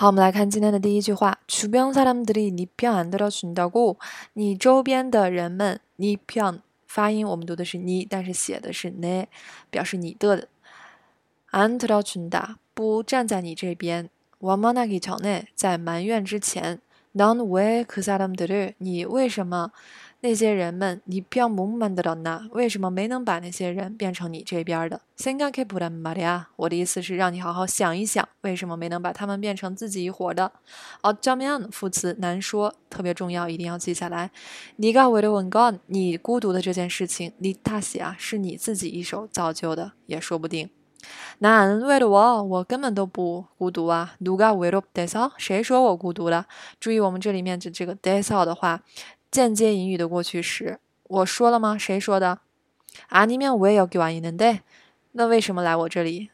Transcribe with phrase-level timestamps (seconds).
[0.00, 1.38] 好，我们来看今天的第一句话。
[1.46, 3.96] 주변사람들이니편안들어준다 고，
[4.34, 9.26] 你周边的人们，니 편， 发音我们读的是니， 但是写的是내，
[9.70, 10.48] 表示你的。
[11.50, 14.10] 안들어준 다， 不站在你这边。
[14.40, 16.80] 원망하기전 에， 在埋怨之前。
[17.12, 19.72] 넌왜그사람들 을， 你为什么？
[20.20, 22.48] 那些人们，你不要蒙瞒的了呢？
[22.52, 25.00] 为什么没能把那些人变成你这边的？
[25.18, 30.52] 생각해보란말이야我的意思是让你好好想一想，为什么没能把他们变成自己一伙的？
[31.02, 34.30] 哦，쩌면副词难说，特别重要，一定要记下来。
[34.78, 40.70] 네가외로운 건， 你孤独的这件事情，你大喜啊，是你自己一手造就的，也说不定。
[41.38, 44.14] 난외로 워， 我根本都不孤独啊。
[44.20, 45.32] 누가외롭대 서？
[45.36, 46.46] 谁说我孤独了？
[46.80, 48.82] 注意我们这里面的这个대서的话。
[49.30, 51.76] 间接引语的过去时，我说了吗？
[51.76, 52.38] 谁说的？
[53.10, 54.60] 아니면왜여기와있는 데？
[55.12, 56.30] 那为什么来我这里？